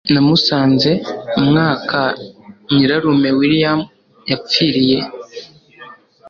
[0.13, 0.91] Namusanze
[1.39, 1.99] umwaka
[2.73, 3.79] nyirarume William
[4.29, 4.99] yapfiriye.